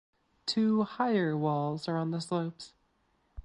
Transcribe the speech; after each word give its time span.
Two 0.47 0.81
"higher" 0.81 1.37
walls 1.37 1.87
are 1.87 1.95
on 1.99 2.09
the 2.09 2.19
slopes. 2.19 2.73